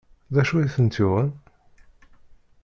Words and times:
D 0.33 0.35
acu 0.41 0.55
i 0.59 0.67
tent-yuɣen? 0.73 1.31